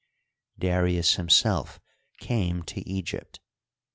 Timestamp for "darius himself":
0.57-1.79